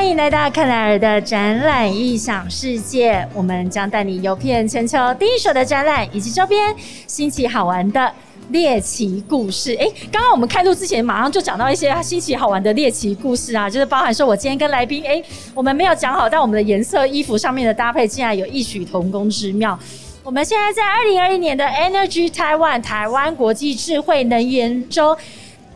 [0.00, 6.74] 欢迎来到克莱尔的展览异想世界，我们将带你游遍全球第一手的展览以及周边
[7.06, 8.10] 新奇好玩的
[8.48, 9.76] 猎奇故事。
[9.78, 15.22] 哎，刚刚我们开录之前，马上就讲到一些新奇好玩的猎奇故事啊，就是包含说我今天跟来宾，哎，
[15.54, 19.78] 我们没有讲好，但我们的颜色衣服上面的搭配竟然有异曲同工之妙。
[20.24, 25.14] 我们现在在二零二一年的 Energy Taiwan 台湾国际智慧能源周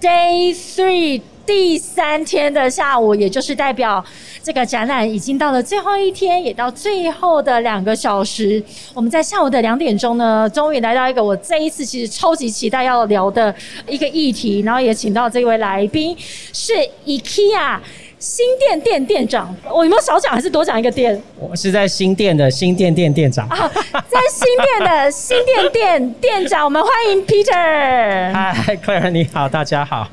[0.01, 1.21] Day Three。
[1.47, 4.05] 第三天的下午，也就是代表
[4.43, 8.63] 这个展览已经到了最后一天，也到最后的两个小时。
[8.95, 13.55] 我们在下午的两点钟呢，终于来到一个我这一次其实超级期待要聊的
[13.87, 16.73] 一个议题，然后也请到这位来宾是
[17.07, 17.79] IKEA。
[18.25, 21.23] 新店店店长，我有没有少讲还是多讲一个店？
[21.39, 23.71] 我是在新店的新店店店长啊，
[24.09, 27.53] 在新店的新店店店长，我们欢迎 Peter。
[28.33, 30.09] 嗨，Claire，你好，大家好。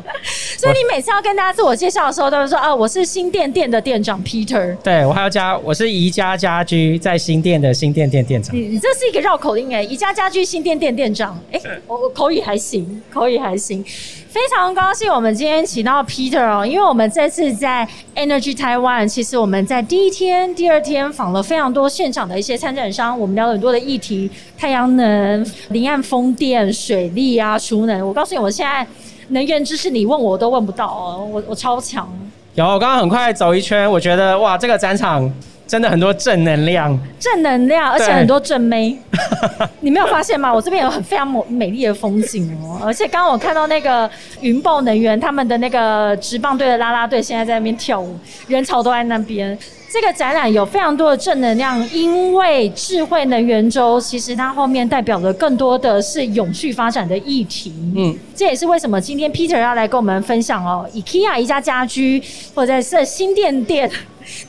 [0.57, 4.75] 所以你每次要跟大家自我介绍的时候，都是说啊，我是新店店的店长 Peter。
[4.83, 8.53] 对我还要加，我是宜家家居在新店的新店店店长。
[8.53, 13.85] 你你这是一个绕口令哎，宜家家居新店店店长，哎，我口语还行，口语还行。
[14.31, 28.07] 非常高兴我们今天请到 Peter 哦，因为我们这次在 Energy Taiwan，其实我们在第一天、第二天访了非常多现场的一些参展商，我们聊了很多的议题，太阳能、离岸风电、水利啊、储能。
[28.07, 28.87] 我告诉你，我现在
[29.27, 32.09] 能源知识你问我都问不到哦，我我超强。
[32.53, 35.29] 有，我刚刚很快走一圈，我觉得哇，这个展场。
[35.71, 38.93] 真的很多正能量，正能量，而且很多正妹，
[39.79, 40.53] 你没有发现吗？
[40.53, 44.11] 我这边有很非常美美丽的风景哦，而且刚刚我看到那个
[44.41, 48.17] 云豹能源他们的那个直棒队的啦啦队现在在那边跳舞，
[48.49, 49.57] 人潮都在那边。
[49.89, 57.73] 这个展览有非常多的正能量，因为智慧能源周其实它后面代表的更多的是永续发展的议题。
[57.95, 62.21] 嗯，这也是为什么今天 Peter 要来跟我们分享哦，IKEA 一家家居
[62.53, 63.89] 或者是新店店。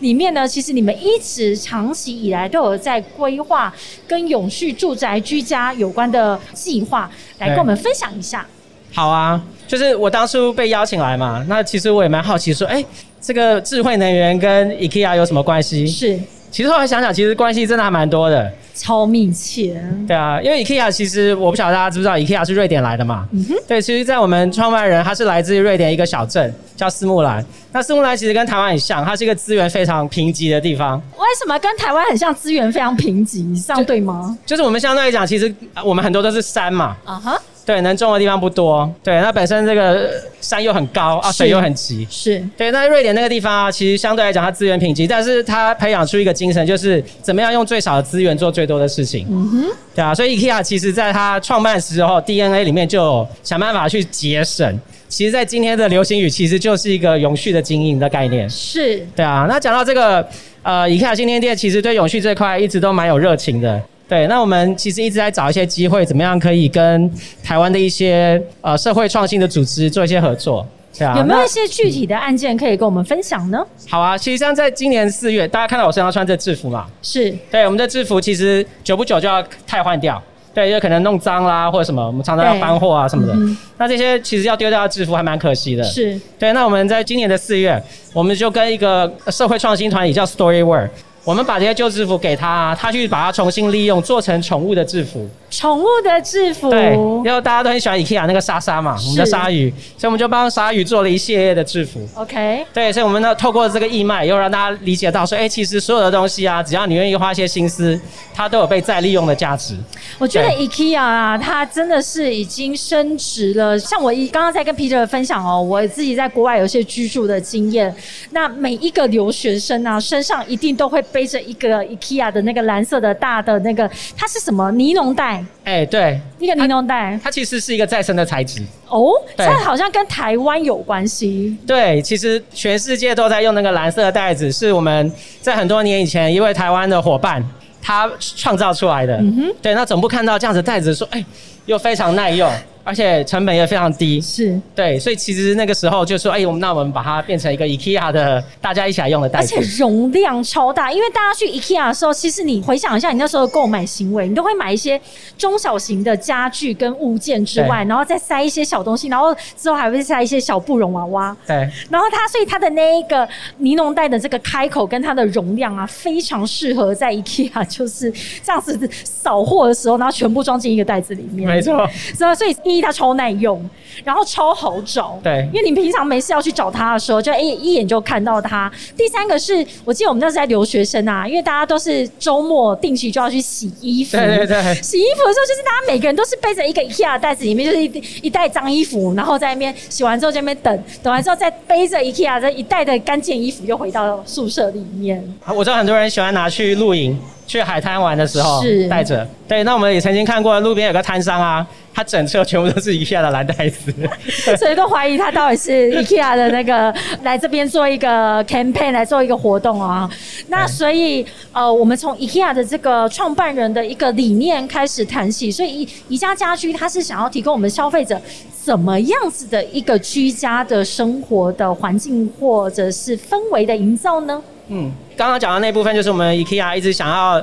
[0.01, 3.73] 里面呢，其实你们一直长期以来都有在规划
[4.07, 8.47] 跟永续住宅居家有关的计划，来跟我们分享一下。
[8.95, 12.85] 好啊，就是我当初被邀请来嘛，那其实我也蛮好奇，说，哎，
[13.21, 15.87] 这个智慧能源跟 IKEA 有什么关系？
[15.87, 16.21] 是，
[16.53, 18.53] 其实后来想想，其实关系真的还蛮多的。
[18.75, 23.29] 超密切，对啊，因为 IKEA 其实我不晓得大家知不知道，IKEA 是瑞典来的嘛？
[23.33, 27.45] 嗯哼，对，其实，在我们创办人他是来自于瑞典一个小镇叫斯木兰。
[27.71, 30.97] 那斯木兰其实跟台湾很像，它是一个资源非常贫瘠的地方。
[31.19, 32.35] 为什么跟台湾很像？
[32.35, 34.37] 资源非常贫瘠，这样对吗？
[34.47, 36.97] 就是我们相对来讲，其实我们很多都是山嘛。
[37.05, 37.41] 啊哈。
[37.65, 38.93] 对，能种的地方不多。
[39.05, 42.07] 对，那本身这个山又很高啊，水又很急。
[42.11, 42.71] 是对。
[42.73, 49.27] 那瑞典那个地方啊，其实相对来讲，它资源贫瘠，但是它培养出一个精神，就是怎么样用最少的资源做最多的事情。
[49.31, 49.65] 嗯哼。
[49.95, 54.81] 对啊，所以 IKEA 其实在它创办时候 DNA 里面就想办法去节省。
[55.09, 58.49] 其实，在今天的流行语，其实就是一个永续的经营的概念。
[58.49, 59.07] 是。
[59.15, 60.27] 对啊，那讲到这个
[60.63, 63.81] 呃，IKEA 新天店其实对永续这块一直都蛮有热情的。
[64.13, 67.11] 对，那我们其实一直在找一些机会，怎么样可以跟
[67.43, 70.67] 台湾的一些呃社会创新的组织做一些合作，
[70.99, 71.17] 对啊。
[71.17, 73.67] 有没有一些具体的案件可以跟我们分享呢？
[73.89, 76.85] 好啊，其实像在今年四月，大家看到我身上穿这制服嘛？
[77.01, 80.23] 是对，我们的制服其实久不久就要汰换掉，
[80.53, 83.35] 对，因为可能弄脏啦或者什么，我们常常要搬货啊什么的。
[83.79, 85.83] 那这些其实要丢掉制服还蛮可惜的。
[85.85, 90.91] 是对，那我们在今年的四月，我们就跟一个社会创新团体叫 Storyworld。
[91.25, 95.29] 我们把这些旧制服给他，他去把它重新利用，做成宠物的制服。
[95.51, 102.01] 宠物的制服，对，因为大家都很喜欢 IKEA 那个莎莎嘛，我们的鲨鱼，所以我们就帮鲨鱼做了一系列的制服。
[102.15, 108.01] OK，对，所以我们呢透过这个义卖，又让大家理解到说，哎，其实所有的东西啊，只要你愿意花一些心思，
[108.35, 109.77] 它都有被再利用的价值。
[110.19, 113.79] 我觉得 IKEA 啊，它真的是已经升值了。
[113.79, 117.95] 像我一刚刚在跟 Peter 分享哦，我自己在国外有些居住的经验，
[118.31, 125.45] 那每一个留学生啊，身上一定都会背着一个 IKEA 的那个蓝色的大的那个，它是什么尼龙袋？
[125.65, 131.57] 哎，对，一个尼龙袋，它其实是一个再生的材质哦，它好像跟台湾有关系。
[131.67, 137.45] 对，其实全世界都在用那个蓝色的袋子，是我们在很多年以前一位台湾的伙伴
[137.81, 139.17] 他创造出来的。
[139.19, 141.25] 嗯哼，对，那总部看到这样子袋子，说，哎，
[141.67, 142.51] 又非常耐用。
[142.85, 150.93] 而且成本也非常低，是对，所以其实那个时候就说，哎，我们那我们把它变成一个 IKEA 的大家一起来用的袋子，而且容量超大。
[150.93, 155.01] 因为大家去 IKEA 的时候，其实你回想一下你那时候的购买行为，你都会买一些
[155.39, 161.37] 中小型的家具跟物件之外，然后再塞一些小东西，然后之后还会塞一些小布绒娃娃。
[161.47, 161.57] 对，
[161.89, 168.13] 然后它所以它的那一个尼龙袋的这个开口跟它的容量啊，非常适合在 IKEA 就是
[168.43, 171.49] 这样子扫货的时候，然后全部装进一个袋子里面。
[171.49, 172.35] 没错，是吧？
[172.35, 173.69] 所以一它超耐用，
[174.05, 175.19] 然后超好找。
[175.23, 178.71] 对因为你平常没事要去找它的时候，就一、一眼就看到它。
[178.97, 184.17] 第三个是我记得我们那时候在留学生啊，因为大家都是周末定期就要去洗衣服。
[184.17, 195.23] 对对对洗衣服的时候，就是大家每个人都是背着一个 IKEA 的袋子，里面就是一一袋脏衣服，然后在那边洗完之后在那边等，等完之后再背着 IKEA 这一袋的干净衣服又回到宿舍里面。
[195.55, 197.19] 我知道很多人喜欢拿去露营、
[197.53, 199.29] 去海滩玩的时候是带着。
[199.47, 203.93] 对，那我们也曾经看过路边有个摊商啊，他整车全部都是 IKEA 的蓝袋子。
[204.57, 210.11] 所以都怀疑他到底是 IKEA 的那个来这边做一个 campaign 来做一个活动啊。
[210.49, 218.19] 那所以呃，我们从 IKEA 的这个创办人的一个理念开始谈起，所以宜宜家家居它是想要提供我们消费者
[218.65, 224.43] 怎么样子的一个居家的生活的环境或者是氛围的营造呢？
[224.75, 227.39] 嗯，刚刚讲的那部分就是我们 IKEA 一直想要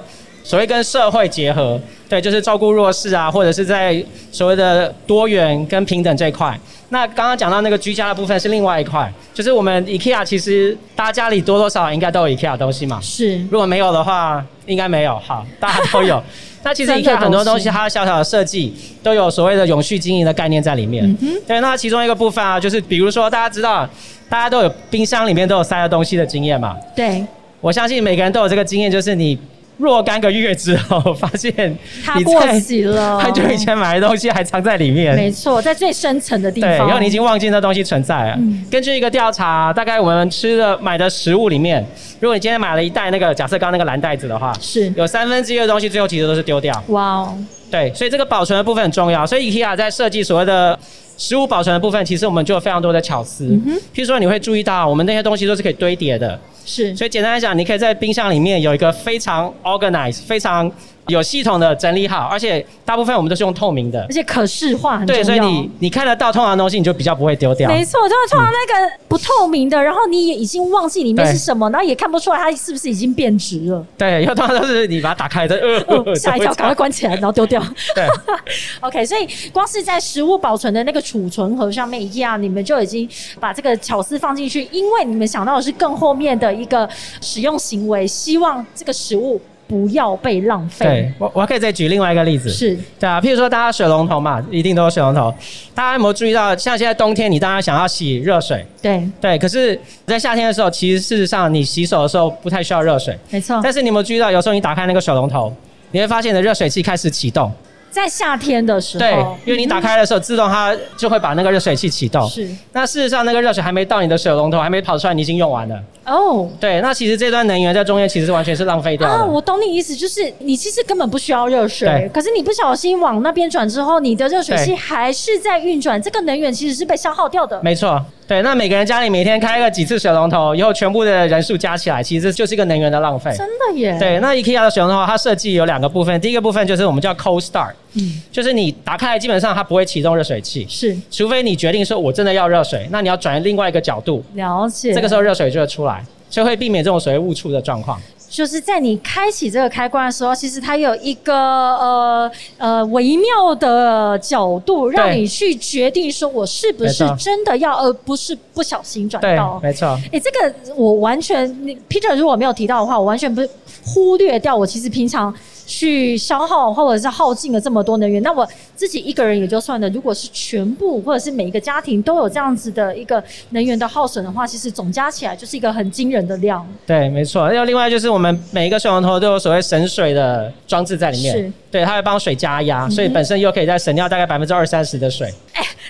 [0.50, 1.80] 所谓跟社会结合，
[2.10, 6.60] 对，就是照顾弱势啊，或者是在所谓的多元跟平等这一块。
[6.90, 13.00] 那刚刚讲到那个居家的部分是另外一块，就是我们 IKEA 其实大家家里多多少少应该都有 IKEA 的东西嘛。
[13.00, 15.20] 是如果没有的话，应该没有。
[15.20, 16.20] 好，大家都有。
[16.66, 18.74] 那其实 IKEA 很多东西，它小小的设计
[19.04, 21.16] 都有所谓的永续经营的概念在里面。
[21.46, 23.88] 对，那其中一个部分啊，就是比如说大家知道，
[24.28, 26.76] 大家都有冰箱里面都有塞的东西的经验嘛。
[26.96, 27.24] 对，
[27.62, 29.38] 我相信每个人都有这个经验，就是你
[29.80, 35.16] 若干个月之后，发现它过期了， 很久以前买的东西还藏在里面。
[35.16, 38.36] 没错，在最深层的地对，方，然后你已经忘记那东西存在了。
[38.38, 41.84] 嗯根据一个调查，大概我们吃的买的食物里面，
[42.20, 46.84] 如果你今天买了一袋那个，假设刚刚那个蓝袋子的话，是有三分之一的东西最后其实都是丢掉。
[46.90, 47.38] 哇哦，
[47.72, 49.26] 对，所以这个保存的部分很重要。
[49.26, 50.78] 所以 IKEA 在设计所谓的
[51.20, 53.46] 食物保存的部分，其实我们就有非常多的巧思。
[53.46, 56.40] 嗯譬如说，你会注意到我们那些东西都是可以堆叠的。
[56.66, 60.72] 是所以简单来讲，你可以在冰箱里面有一个非常 organized、非常
[61.10, 64.14] 有系统的整理好，而且大部分我们都是用透明的而。
[64.14, 65.22] 且可视化很重要。
[65.22, 67.70] 对，所以你你看得到通常的东西，你就比较不会丢掉。
[67.70, 73.86] 没错，就是通常那个不透明的，然后你也已经忘记里面是什么，然后也看不出来它是不是已经变质了。
[73.98, 77.62] 对，因为通常都是你把它打开的，呃，哦 吓一跳，赶快关起来，然后丢掉。
[77.96, 78.08] 对
[78.82, 83.08] OK，所以光是在食物保存的那个储存盒上面一样，你们就已经
[83.40, 86.88] 把这个巧思放进去，因为你们想到的是更后面的一个
[87.22, 90.84] 使用行为，希望这个食物不要被浪费。
[90.84, 92.50] 对，我我还可以再举另外一个例子。
[92.50, 95.32] 是对啊，譬如说大家水龙头嘛，一定都有水龙头。
[95.76, 103.16] 大家有没有注意到，像现在冬天，你当然想要洗热水，对，对，可是，在夏天的时候，其实事实上你洗手的时候不太需要热水。
[103.30, 103.60] 没错。
[103.64, 105.54] 但是你有没有注意到，有时候你打开那个水龙头，
[105.92, 107.52] 你会发现你的热水器开始启动。
[107.90, 109.12] 在夏天的时候，对，
[109.46, 112.28] 因为你打开的时候，自动它就会把那个热水器启动。
[112.30, 115.82] 是那事实上，那个热水还没到你的水龙头，还没跑出来，你已经用完了。
[116.06, 116.50] 哦。
[116.60, 119.16] 对，那其实这段能源在中间其实完全是浪费掉的。
[119.16, 127.60] 啊，我懂你意思，就是你其实根本不需要热水，可是你不小心往那边转之后，你的热水器还是在运转，这个能源其实是被消耗掉的。
[127.64, 133.34] 没错，对，那每个人家里每天开个几次水龙头，以后全部的人数加起来，其实就是一个能源的浪费。
[133.36, 144.94] 真的耶。，对，那 IKEA 的水龙头它设计有两个部分，第一个部分就是我们叫 cold start，嗯，就是你打开来基本上它不会启动热水器，是除非你决定说我真的要热水，那你要转另外一个角度，了解。
[144.94, 148.00] 这个时候热水就会出来，所以会避免这种所谓误触的状况。
[148.30, 159.60] 就是在你开启这个开关的时候，其实它有一个呃呃微妙的角度，让你去决定说我是不是真的要，而不是不小心转对到，。
[159.62, 160.00] 没错。
[160.12, 163.42] 哎、这个我完全你，Peter 如果没有提到的话，我完全不
[163.84, 164.56] 忽略掉。
[164.56, 165.34] 我其实平常
[165.70, 169.88] 去消耗或者是耗尽了这么多能源，那我自己一个人也就算了。
[169.92, 176.68] 如果是全部或者是每一个家庭都有这样子的一个能源的耗损的话，其实总加起来就是一个很惊人的量。
[176.88, 177.54] 对，没错。
[177.54, 185.32] 要另外就是我们每一个水龙头都有所谓省水的装置在里面，是对，它会帮水加压，所以本身又可以再省掉大概百分之二三十的水。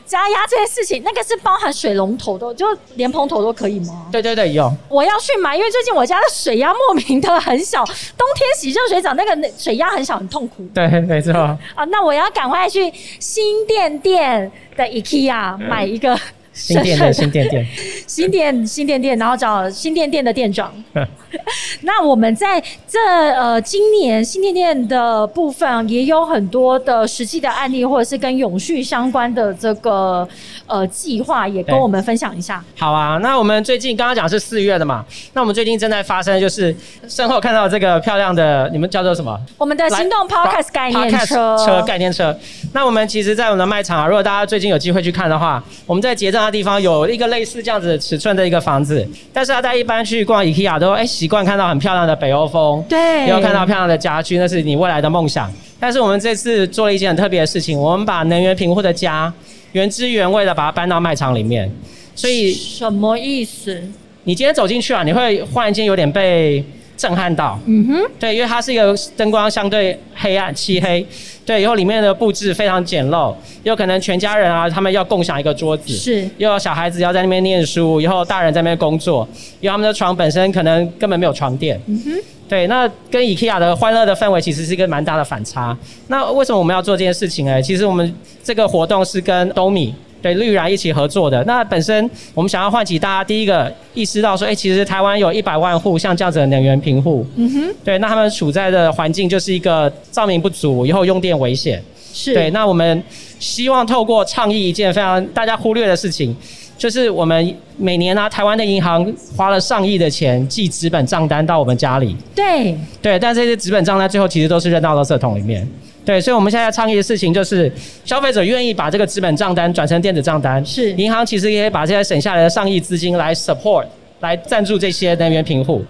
[0.06, 2.66] 加压这些事情，那个是包含水龙头的，就
[2.96, 4.08] 连蓬头都可以吗？
[4.12, 4.72] 对对对，有。
[4.90, 10.66] 我要去买，因为最近我家的水压莫名的很小，冬天洗热水澡那个水压很小，很痛苦。
[10.74, 11.34] 对，没错。
[11.34, 16.18] 啊，那我要赶快去新店店的 IKEA 买一个
[16.60, 17.66] 新店的新店店，
[18.06, 20.72] 新店新店店，然后找新店店的店长。
[21.82, 23.00] 那我们在这
[23.34, 30.28] 呃今年新店店的部分也有很多的实际的案例，或者是跟永续相关的这个
[30.66, 32.64] 呃计划，也跟我们分享一下。
[32.78, 36.76] 好啊，那我们最近刚刚讲是四月的嘛，那我们最近正在发生的就是
[37.08, 39.40] 身后看到这个漂亮的，你们叫做什么？
[39.58, 42.36] 我们的行动 Podcast 概念车，车概念车。
[42.74, 55.52] 那我们其实，在我们的卖场啊，如果大家最近有机会去看的话，我们在结账地方有一个类似这样子尺寸的一个房子，但是大家一般去逛 IKEA 都哎习惯看到很漂亮的北欧风，对，也有看到漂亮的家具，那是你未来的梦想。
[55.80, 59.32] 但是我们这次做了一件很特别的事情，我们把能源贫户的家
[59.72, 61.72] 原汁原味的把它搬到卖场里面，
[62.16, 63.82] 所以什么意思？
[64.26, 66.64] 你今天走进去啊，你会忽然间有点被
[67.00, 71.06] 震撼到，嗯哼，对，因为它是一个灯光相对黑暗、漆黑，
[71.46, 79.26] 对，以后里面的布置非常简陋，有可能全家人啊，他们要共享一个桌子，是，又有小孩子要在那边念书，以后大人在那边工作，
[79.62, 82.12] 因为他们的床本身可能根本没有床垫，嗯哼，
[82.50, 85.78] 对，那跟 IKEA 的欢乐的氛围其实是一个蛮大的反差。
[86.08, 87.62] 那为什么我们要做这件事情呢？
[87.62, 88.14] 其实我们
[88.44, 89.96] 这个活动是跟东米。
[90.22, 101.82] 对绿然一起合作的，那本身我们想要唤起大家第一个意识到说，哎，其实台湾有一百万户像这样子的能源贫户，嗯哼，对，那他们处在的环境就是一个照明不足，以后用电危险，
[102.14, 102.34] 是。
[102.34, 102.50] 对。
[102.52, 103.04] 那我们
[103.40, 106.36] 希望透过倡议一件非常大家忽略的事情，
[106.78, 112.78] 就是我们每年呢，台湾的银行花了上亿的钱寄纸本账单到我们家里，对。
[113.02, 115.68] 对，但这些纸本账单最后其实都是扔到垃圾桶里面。
[116.10, 117.72] 对，所以我们现在倡议的事情就是，
[118.04, 123.86] 消费者愿意把这个资本账单转成电子账单，是银行其实也可以把这些省下来的上亿资金来 support，
[124.22, 125.86] 来赞助这些能源贫户。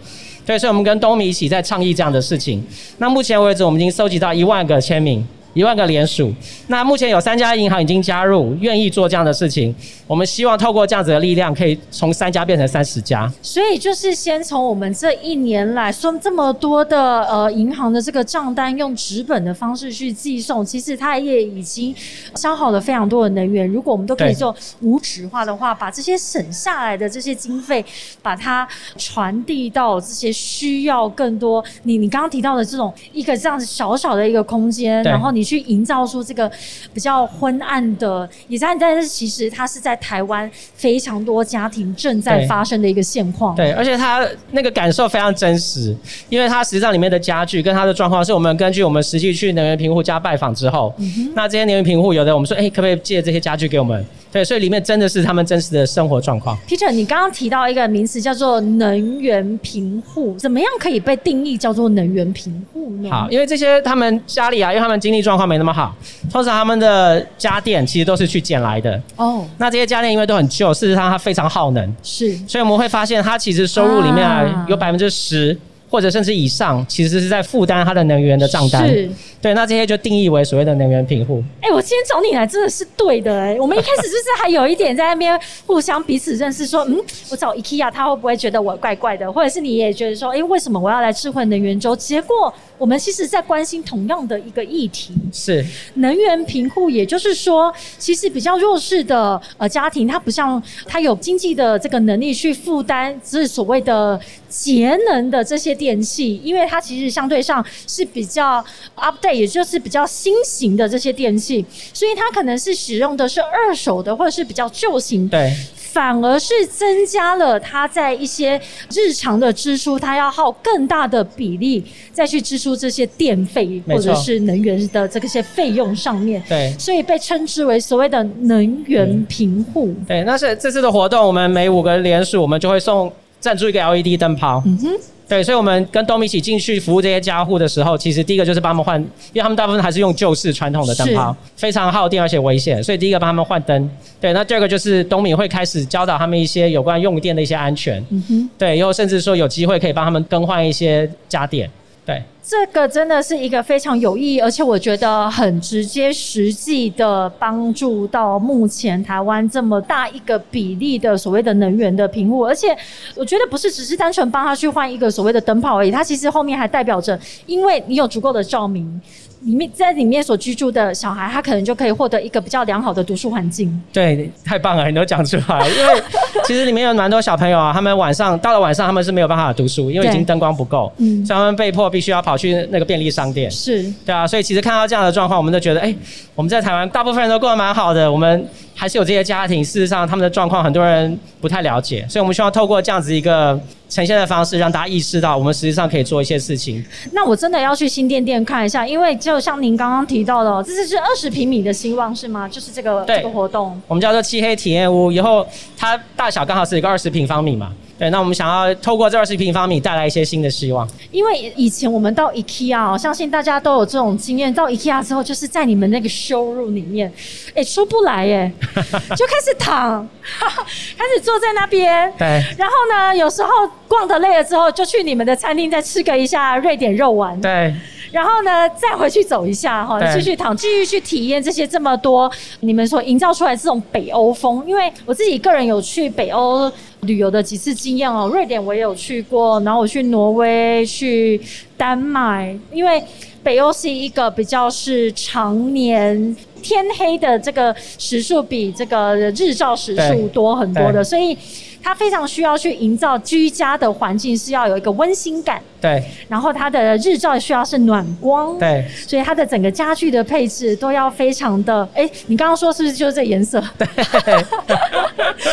[0.45, 2.61] 对，所以我们跟东米一起在倡议这样的事情。
[2.97, 5.25] 那目前为止，我们已经收集到一万个签名。
[5.53, 6.31] 一万个联署，
[6.67, 9.73] 那目前有三家银行已经加入，愿意做这样的事情。
[10.05, 13.31] 我们希望透过这样子的力量，可以从三家变成三十家。
[13.41, 21.93] 所以就是先从我们这一年来说这么多的呃银行的这个账单用纸本的方式去寄送，其实它也已经
[22.35, 23.67] 消耗了非常多的能源。
[23.67, 27.83] 如果我们都可以做无纸化的话，把这些省下来的这些经费，
[28.21, 31.63] 把它传递到这些需要更多。
[31.83, 35.39] 你你刚刚提到的这种一个这样子小小的一个空间，然后你。
[35.49, 36.51] 你去营造出这个
[36.93, 43.55] 比较昏暗的，也在，但是其实它是在台湾非常多家庭正在发生的一个现况。
[43.55, 45.95] 对，而且它那个感受非常真实，
[46.29, 50.93] 因为它实际上里面的家具跟它的状况，是我们根据我们实际去能源贫户家拜访之后，
[51.33, 54.05] 那这些能源贫户有的我们说，哎，可不可以借这些家具给我们？
[54.31, 56.57] 对，所以里面真的是他们真实的生活状况。
[56.67, 63.09] Peter，你刚刚提到一个名词叫做能源贫户，怎么样可以被定义叫做能源贫户呢？
[63.09, 65.95] 好，因为这些他们家里啊，因为他们经济状况没那么好，
[66.31, 69.01] 通常他们的家电其实都是去捡来的。
[69.15, 71.95] 哦，那这些家电因为都很旧，事实上它非常耗能。
[72.03, 75.57] 是，所以我们会发现，它其实收入里面啊有百分之十。
[75.89, 78.87] 或者甚至以上，其实是在负担它的能源的账单。
[78.87, 79.09] 是，
[79.41, 81.43] 对，那这些就定义为所谓的能源贫户。
[81.61, 83.57] 哎，我今天找你来真的是对的哎。
[83.59, 86.97] 我们一开始就是还有一点在那边互相彼此认识，说，嗯，
[87.31, 89.31] 我找 IKEA 他会不会觉得我怪怪的？
[89.31, 91.95] 或者是你也觉得说，哎，为什么我要来智慧能源周？
[91.95, 95.63] 结果我们其实在关心同样的一个议题，是
[95.95, 96.89] 能源贫户。
[96.89, 105.69] 也就是说，其实比较弱势的呃家庭，他不像他有经济的这个能力去负担，是所谓的节能的这些。
[105.79, 108.61] 电器，因为它其实相对上是比较
[108.97, 115.55] update，也就是比较新型的这些电器，所以它可能是使用的是二手的或者是比较旧型，对，
[115.91, 118.59] 反而是增加了他在一些
[118.93, 129.93] 日常的支出，他要耗更大的比例再去支出这些电费或者是能源的这些费用上面，对，所以被称之为所谓的能源贫户。
[130.07, 134.61] 对，那是这次的活动，我们每五个连署，我们就会送赞助一个 LED 灯泡。
[134.65, 134.89] 嗯哼。
[135.29, 143.89] 对，所以，我们跟东米一起进去服务这些家户的时候，其实第一个就是帮他们换，因为他们大部分还是用旧式传统的灯泡，非常耗电而且危险，所以第一个帮他们换灯。
[144.19, 148.03] 对，那第二个就是东米会开始教导他们一些有关用电的一些安全。
[148.09, 148.49] 嗯哼。
[148.57, 151.69] 对，以后甚至说有机会可以帮他们更换一些家电。
[152.03, 152.19] 对。
[152.49, 162.43] 这个真的是一个非常有意义，而且我觉得很直接、实际的帮助到目前台湾这么大一个比例的所谓的能源的贫户。
[162.43, 162.75] 而且
[163.13, 168.99] 我觉得不是只是单纯帮他去换一个所谓的灯泡而已，它其实后面还代表着，因为你有足够的照明。
[169.43, 173.81] 里面在里面所居住的小孩，他可能就可以获得一个比较良好的读书环境。
[173.93, 175.65] 对，太棒了，你都讲出来。
[175.65, 176.03] 因为
[176.43, 183.51] 其实里面有蛮多小朋友啊，他们晚上到了晚上，他们是没有办法读书，因为已经灯光不够，嗯，所以他们被迫必须要跑去那个便利商店。
[183.51, 185.93] 是，对啊，所以其实看到这样的状况，我们都觉得，哎，
[186.33, 193.59] 我们在台湾大部分人都过得蛮好的，我们还是有这些家庭，事实上他们的状况很多人不太了解，所以我们希望透过这样子一个。
[193.89, 196.85] 呈现的方式让大家意识到，我们实际上可以做一些事情。
[197.11, 202.47] 那我真的要去新店店看一下，因为就像您刚刚提到的，这是二十平米的希望是吗？
[202.47, 205.11] 就是这个这个活动，我们叫做漆黑体验屋。
[205.11, 205.43] 以后
[205.75, 207.73] 它大小刚好是一个二十平方米嘛。
[207.99, 210.87] 对，那我们想要透过这二十平方米带来一些新的希望。
[211.11, 217.11] 因为以前我们到 IKEA，相信大家都有这种经验，到 IKEA 之后，就是在你们那个 showroom 里面，
[217.53, 220.07] 哎，出不来耶， 就开始躺，
[220.39, 222.11] 开始坐在那边。
[222.17, 222.25] 对。
[222.57, 223.49] 然后呢，有时候
[223.87, 227.39] 逛的累了之后，就去你们的餐厅再吃个一下瑞典肉丸。
[227.41, 227.75] 对。
[228.11, 234.63] 然后呢，再回去走一下哈，继续躺，继续去体验这些这么多你们所营造出来这种北欧风。
[234.65, 241.39] 因为我自己个人有去北欧旅游的几次经验哦，瑞典我也有去过，然后我去挪威、去
[241.77, 243.03] 丹麦，因为
[243.43, 251.37] 北欧是一个比较是常年天黑的这个时数比这个日照时数多很多的，所以。
[251.81, 255.61] 它非常需要去营造居家的环境，是要有一个温馨感。
[255.79, 256.03] 对。
[256.27, 258.59] 然后它的日照需要是暖光。
[258.59, 258.85] 对。
[259.07, 263.63] 所以它的整个家具的配置都要非常的，哎，你刚刚说是不是就是这颜色？
[263.77, 263.87] 对。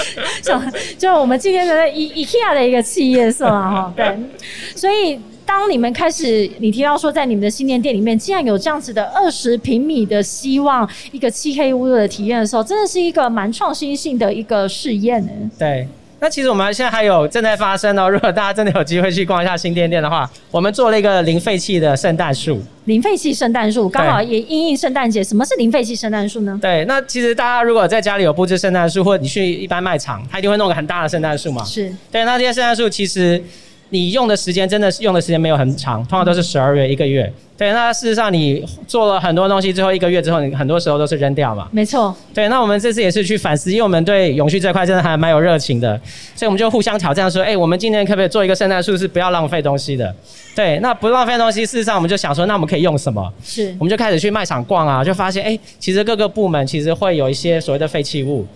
[0.99, 4.17] 就就我们今天的 E IKEA 的一个企业色啊， 哈，对。
[4.75, 15.31] 所以当你们开始，你提到说在你们的新店店里面，竟然有这样子的二十平米的希望一个漆黑屋的体验的时候，真的是一个蛮创新性的一个试验呢。
[15.59, 15.87] 对。
[16.19, 18.09] 那其实我们现在还有正在发生哦。
[18.09, 22.59] 如果大家真的有机会去逛一下新店店的话，我们做了一个零废弃的圣诞树。
[22.87, 25.23] 零废弃圣诞树刚好也应应圣诞节。
[25.23, 26.59] 什么是零废弃圣诞树呢？
[26.63, 31.63] 对，那其实大家如果在家里有布置圣诞树，或者你去一般卖场，他一定会弄个很大的圣诞树嘛。
[31.65, 31.95] 是。
[32.11, 33.43] 对，那这些圣诞树其实
[33.91, 37.33] 你用的时间真的是用的时间没有很长，通常都是十二月一个月。
[37.57, 41.67] 对，那事实上你做了很多东西之后，一个月之后，你很多时候都是扔掉嘛。
[41.73, 42.15] 没错。
[42.35, 45.99] 对，那我们这次也是去反思，因为我们对永续这块真的还蛮有热情的，
[46.35, 50.15] 所以我们就互相挑战说，哎，我们今年可不可以做一个圣诞树是不要浪费东西的？
[50.55, 53.33] 对，那不浪费东西，事实上我们就想说，那我们可以用什么？
[53.43, 53.75] 是。
[53.79, 58.47] 我们就开始去卖场逛啊，就发现，哎，其实各个部门其实会有一些所谓的废弃物。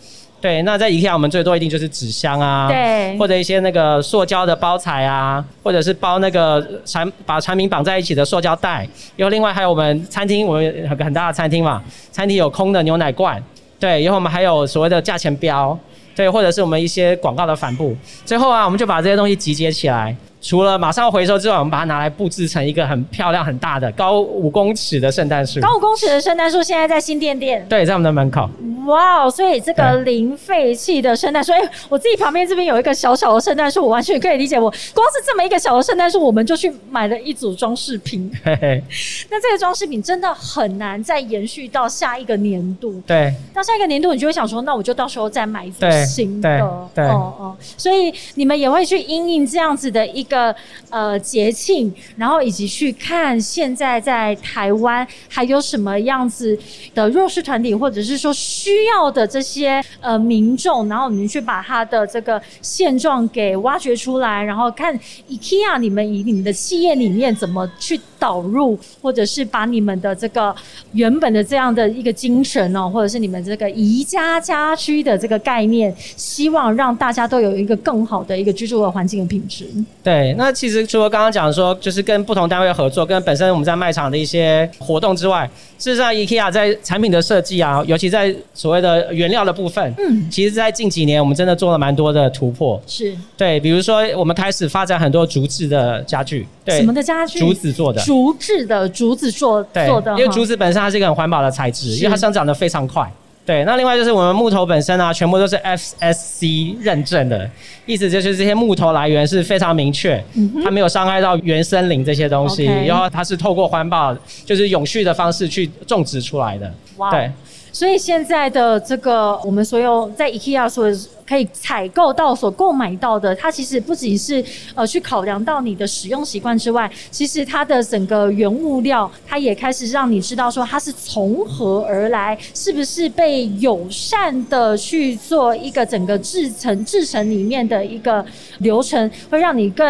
[0.41, 8.89] 对，那在 IKEA 我们最多一定就是纸箱啊，对，或者一些那个塑胶的包材啊，或者是包那个产把产品绑在一起的塑胶袋。
[9.17, 13.43] 然后另外还有我们餐厅，我们很很大的餐厅嘛，餐厅有空的牛奶罐，
[13.79, 15.79] 对，然后我们还有所谓的价钱标，
[16.17, 17.95] 对，或者是我们一些广告的帆布。
[18.25, 20.17] 最后啊，我们就把这些东西集结起来。
[20.41, 25.61] 除了马上回收之外，我们把它拿来布置成一个很漂亮、很大的高五公尺的圣诞树。
[25.61, 28.49] 高五公尺的圣诞树现在在新店店，对，在我们的门口。
[28.87, 29.31] 哇哦！
[29.31, 34.59] 所以这个零废弃的圣诞树，哎，我自己旁边这边有一个小小的圣诞树，我完全可以理解。
[34.59, 38.31] 我光是这么一个小的圣诞树，我们就去买了一组装饰品。
[38.45, 43.01] 那这个装饰品真的很难再延续到下一个年度。
[43.07, 46.89] 对，到下一个年度，你就会想说，那我就到时候再买一组新的。
[46.95, 47.57] 对，哦哦。
[47.77, 50.53] 所以你们也会去因应这样子的一个
[50.91, 56.59] 呃节庆，然后以及去看现在在台湾还有什么样子
[56.93, 58.81] 的弱势团体，或者是说需。
[58.91, 70.53] 要的这些呃民众，然后你们去把他的这个现状给挖掘出来，然后看 IKEA 你们以你们的企业理念怎么去导入，或者是把你们的这个
[70.93, 79.69] 原本的这样的一个精神哦，或者是你们这个宜家家居的这个概念，希望让大家都有一个更好的一个居住的环境的品质。
[80.03, 92.81] 对，那其实除了刚刚讲说，就是跟不同单位合作，跟本身我们在卖场的一些活动之外，事实上 IKEA 在产品的设计啊，尤其在所谓的原料的部分，嗯，其实，在近几年，我们真的做了蛮多的突破。
[92.87, 96.47] 是对，比如说，我们开始发展很多竹制的家具。
[96.65, 97.39] 对，什么的家具？
[97.39, 98.01] 竹子做的。
[98.03, 103.11] 竹制的竹子做做的，因为竹子本身它是一个很环保的材质，因为它生长的非常快。
[103.51, 107.51] 对，那另外就是我们木头本身啊，全部都是 FSC 认证的，
[107.85, 110.23] 意思就是这些木头来源是非常明确，
[110.63, 114.15] 它没有伤害到原森林这些东西，然后它是透过环保，
[114.47, 116.73] 就是永续的方式去种植出来的。
[117.11, 117.29] 对。
[117.73, 120.91] 所以现在的这个，我们所有在 IKEA 所
[121.27, 138.27] 可以采购到、所购买到的，它其实不仅是呃去考量到你的使用习惯之外，其实它的整个原物料，它也开始让你知道说它是从何而来，是不是被友善的去做一个整个制成制成里面的一个
[138.59, 139.87] 流程，会让你更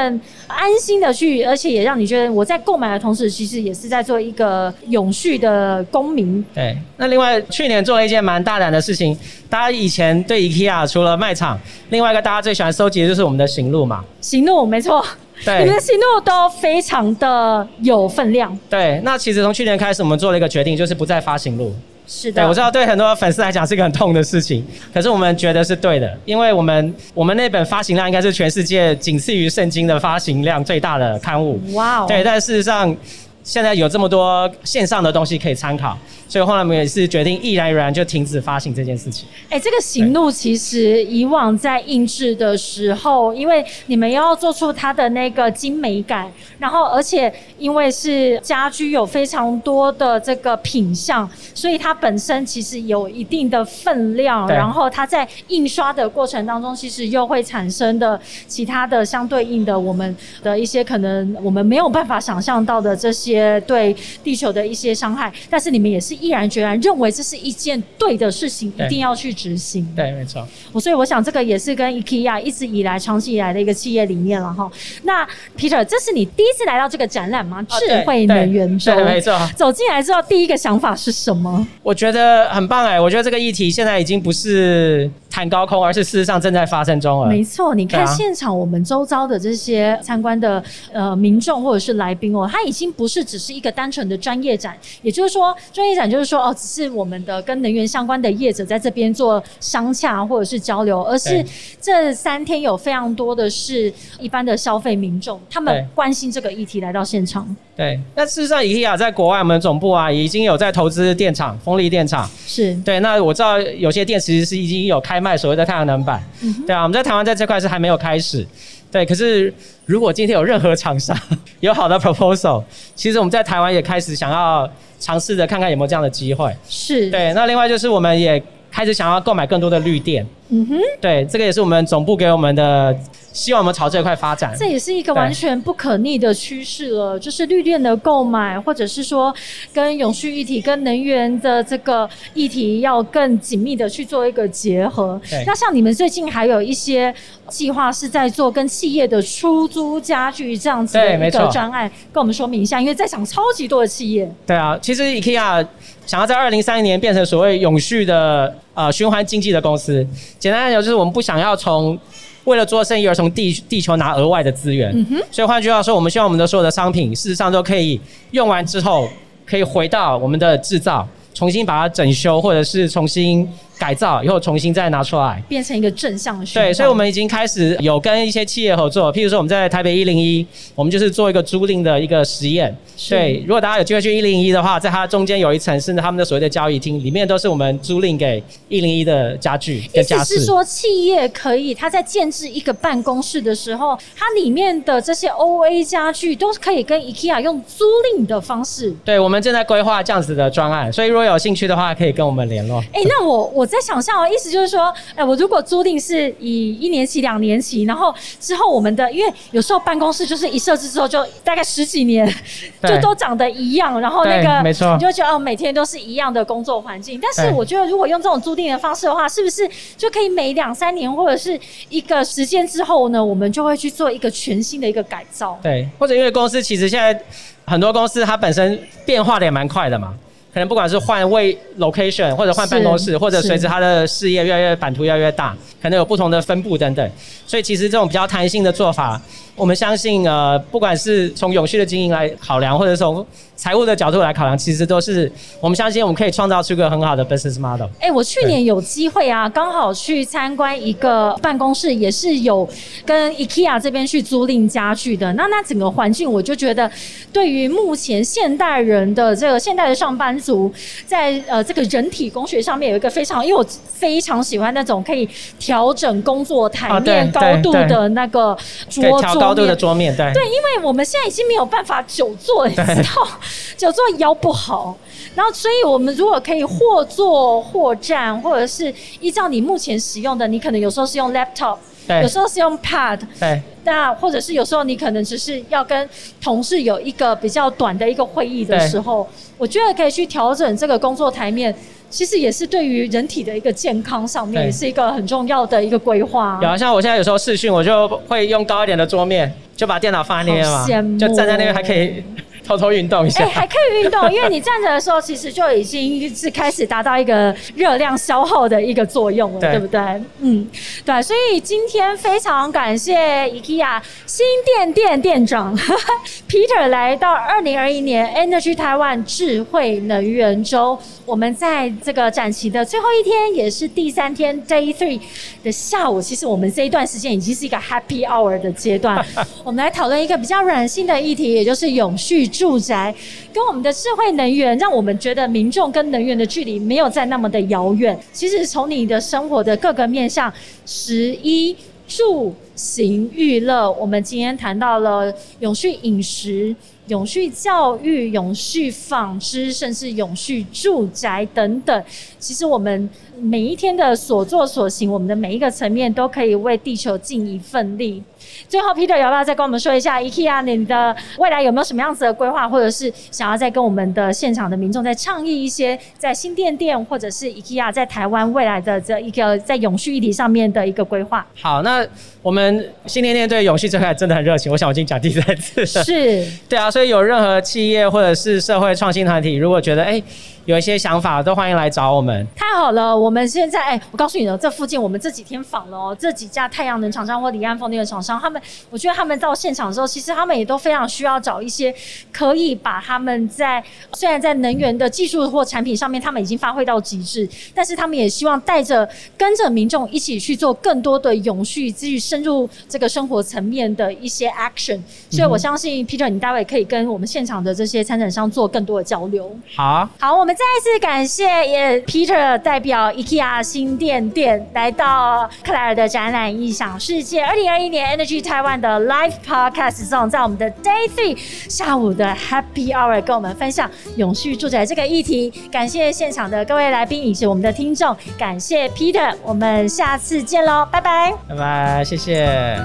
[0.47, 6.45] 安心的去，而且也让你觉得我在购买的同时，其实也是在做一个永续的公民。
[6.53, 11.57] 对，那另外去年做了一件蛮大胆的事情，大家以前对 IKEA 除了卖卖场，
[11.91, 14.05] 另外一个大家最喜欢收集的就是我们的行路嘛。
[14.21, 15.01] 行路没错，
[15.45, 18.59] 对，你们的行路都非常的有分量。
[18.69, 21.73] 对，那其实从去年开始，我们做了一个决定，就是不再发行路。
[22.09, 31.61] 是的，对我知道对很多粉丝来讲是一个很痛的事情，可是我们觉得是对的，因为我们我们那本发行量应该是全世界仅次于圣经的发行量最大的刊物。
[31.75, 32.97] 哇哦，对，但事实上。
[33.43, 35.97] 现在有这么多线上的东西可以参考，
[36.31, 39.29] 所以后来我们也是决定毅然而然就停止发行这件事情。
[39.49, 69.87] 哎，这个行路其实以往在印制的时候，因为你们要做出它的那个精美感，然后而且因为是家居有非常多的这个品相，所以它本身其实有一定的分量，然后它在印刷的过程当中，其实又会产生的其他的相对应的我们的一些可能我们没有办法想象到的这些对地球的一些伤害，但是你们也是毅然决然认为这是一件对的事情，一定要去执行。
[69.97, 70.47] 对，没错。
[70.73, 74.71] 我所以我想这个也是跟 IKEA 一直以来长期以来的一个企业理念了哈。
[75.03, 77.65] 那 Peter，这是你第一次来到这个展览吗？
[77.69, 79.39] 智慧能源周，没错。
[79.57, 81.67] 走进来之后，第一个想法是什么？
[81.83, 87.29] 我觉得很棒哎，我觉得这个议题现在已经不是谈高空，而是事实上正在发生中了。
[87.29, 101.47] 没错，你看现场我们周遭的这些参观的呃民众或者是来宾哦，他已经不是只是一个单纯的专业展，也就是说，专业展就是说哦，只是我们的跟能源相关的业者在这边做商洽或者是交流，而是对
[101.81, 112.29] 这三天有非常多的是一般的消费民众，他们对关心这个议题来到现场，对，那事实上，IKEA 在国外我们的总部啊，已经有在投资电厂，风力电厂。
[112.47, 116.23] 是对，那我知道有些电池是已经有开卖所谓的太阳能板。
[116.67, 118.47] 对啊，我们在台湾在这块是还没有开始。
[118.91, 119.53] 对，可是
[119.87, 121.17] 如果今天有任何厂商
[121.61, 122.63] 有好的 proposal，
[122.97, 124.69] 其实我们在台湾也开始想要
[125.01, 126.55] 尝试着看看有没有这样的机会。
[126.69, 130.25] 是，对，那另外就是我们也开始想要购买更多的绿电。
[130.51, 130.79] 嗯哼。
[131.01, 132.97] 对，这个也是我们总部给我们的，
[133.33, 134.55] 希望我们朝这块发展。
[134.59, 139.35] 这也是一个完全不可逆的趋势了，就是绿电的购买，或者是说
[139.73, 145.21] 跟永续议题、跟能源的这个议题要更紧密的去做一个结合。
[145.47, 147.15] 那像你们最近还有一些
[147.49, 154.31] 计划是在做跟企业的出租家具这样子的一个专案，跟我们说明一下，因为在场超级多的企业。
[154.47, 155.67] 对啊，其实 IKEA
[156.07, 160.05] 想要在二零三零年变成所谓永续的呃循环经济的公司，
[160.39, 161.97] 简单来讲就是我们不想要从
[162.45, 164.93] 为了做生意而从地地球拿额外的资源。
[165.31, 168.01] 所以换句话说，我们希望我们的所有的商品事实上都可以
[168.31, 169.09] 用完之后
[169.47, 173.49] 可以回到我们的制造，重新把它整修，或者是重新
[173.81, 175.43] 改造，以后重新再拿出来。
[175.49, 176.69] 变成一个正向的循环。
[176.69, 182.77] 对，所以我们已经开始有跟一些企业合作，譬如说我们在台北一零一，我们就是做一个租赁的一个实验。
[183.09, 198.95] 对，如果大家有机会去一零一的话，在它中间有一层是他们的所谓的交易厅，里面都是我们租赁给一零一的家具意跟家是说，企业可以它在建制一个办公室的时候，它里面的这些 O A 家具都可以跟 IKEA 用租赁的方式。
[199.05, 202.81] 对，我们正在规划这样子的专案，所以如果有兴趣的话，可以跟我们联络。
[202.93, 212.27] 哎、那我我在想象哦，意思就是说，哎、我如果租赁是以一年期、两年期，然后之后我们的，因为有时候办公室就是一设置之后就大概十几年，
[212.83, 217.21] 就都长得一样，然后那对个没错你就会觉得哦，每天都是一样的工作环境。
[217.23, 225.59] 但是我觉得，如果用这种租赁的方式的话，是不是就可以每两三年或者是一个时间之后呢，我们就会去做一个全新的一个改造？
[225.63, 227.23] 对，或者因为公司其实现在
[227.67, 230.15] 很多公司它本身变化的也蛮快的嘛，
[230.53, 237.11] 可能不管是换位 location 或者换办公室，或者随着他的事业越来越版图越来越大，可能有不同的分布等等。
[237.47, 239.21] 所以其实这种比较弹性的做法，
[239.61, 247.87] 我们相信呃，不管是从永续的经营来考量，或者从财务的角度来考量，其实都是我们相信我们可以创造出一个很好的 business model。
[248.01, 252.67] 哎、我去年有机会啊，刚好去参观一个办公室，也是有
[253.05, 255.31] 跟 IKEA 这边去租赁家具的。
[255.35, 256.91] 那那整个环境，我就觉得，
[257.31, 260.73] 对于目前现代人的这个现代的上班族，
[261.07, 268.57] 在呃这个人体工学上面有一个非常，因为我非常喜欢那种可以调整工作台面高度的那个
[268.89, 273.29] 桌可以调高度的桌面，对对，因为我们现在已经没有办法久坐，你知道，
[273.77, 274.97] 久坐腰不好。
[275.35, 286.09] 然后，所以我们如果可以或坐或站，或者是依照你目前使用的，你可能有时候是用 laptop，对有时候是用 pad，对那或者是有时候你可能只是要跟
[286.43, 291.75] 同事有一个比较短的一个会议的对时候，我觉得可以去调整这个工作台面。
[292.11, 296.59] 其实也是对于人体的一个健康上面，也是一个很重要的一个规划。
[296.61, 302.23] 有啊，像我现在有时候视讯，我就会用高一点的桌面，就把电脑放在那边嘛就站在那边还可以
[302.71, 303.49] 偷偷运动一下哎、。
[303.49, 310.01] 还可以运动，因为你站着的时候，其实就已经是开始达到一个热量消耗的一个作用了，对对不对？
[310.39, 310.69] 嗯，
[311.05, 313.17] 对，所以今天非常感谢
[313.49, 315.77] IKEA 新店店店长
[316.49, 320.97] Peter 来到二零二一年 Energy Taiwan 智慧能源周。
[321.27, 325.21] 我们在这个展期的最后一天，也是第三天 Day Three
[325.63, 329.25] 的下午，其实我们这一段时间已经是一个 Happy Hour 的阶段。
[329.63, 333.15] 我们来讨论一个比较软性的议题，也就是永续住宅，
[333.55, 338.19] 跟我们的智慧能源，让我们觉得民众跟能源的距离没有再那么的遥远。
[338.35, 340.53] 其实从你的生活的各个面向，
[340.85, 341.75] 十一
[342.07, 346.77] 住行娱乐，我们今天谈到了永续饮食。
[347.07, 352.05] 永续教育、永续纺织，甚至永续住宅等等，
[352.39, 358.23] 其实我们每一天的所作所行，我们的每一个层面，都可以为地球尽一份力。
[358.69, 371.47] 最后，Peter 要不要再跟我们说一下 IKEA 你的未来有没有什么样子的规划，或者是想要再跟我们的现场的民众再倡议一些在新店店，或者是 IKEA 在台湾未来的这一个在永续议题上面的一个规划？
[371.61, 372.07] 好，那
[372.43, 376.05] 我们新店店对永续这块真的很热情，我想我已经讲第三次了。
[376.05, 380.23] 是，对啊，所以有任何企业或者是社会创新团体，如果觉得哎。
[380.71, 382.47] 有一些想法都欢迎来找我们。
[382.55, 391.93] 太好了，我们现在哎，我告诉你了，这附近我们这几天访了哦，这几家太阳能厂商或离岸风电的厂商，他们我觉得他们到现场之后，其实他们也都非常需要找一些
[392.31, 405.01] 可以把他们在虽然在能源的技术或产品上面他们已经发挥到极致，但是他们也希望带着跟着民众一起去做更多的永续，至于深入这个生活层面的一些 action。
[405.29, 409.51] 所以我相信 Peter，你待会可以跟我们现场的这些参展商做更多的交流。
[409.75, 410.55] 好，好，我们。
[410.61, 421.39] 再次感谢也 Peter 代表 IKEA 新店店来到克莱尔的展览异想世界二零二一年 Energy Taiwan 的 Live Podcast Zone，在我们的 Day Three
[421.71, 425.51] 下午的 Happy Hour 跟我们分享永续住宅这个议题。
[425.73, 432.77] 感谢现场的各位来宾以及我们的听众，感谢 Peter，我们下次见喽，拜拜，拜拜，谢谢。